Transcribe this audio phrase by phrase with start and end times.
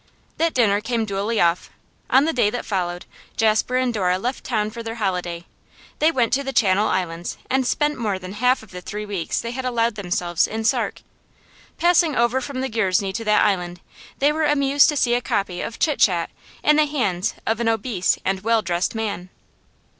[0.37, 1.69] That dinner came duly off.
[2.09, 3.05] On the day that followed,
[3.37, 5.45] Jasper and Dora left town for their holiday;
[5.99, 9.39] they went to the Channel Islands, and spent more than half of the three weeks
[9.39, 11.03] they had allowed themselves in Sark.
[11.77, 13.79] Passing over from Guernsey to that island,
[14.17, 16.31] they were amused to see a copy of Chit Chat
[16.63, 19.29] in the hands of an obese and well dressed man.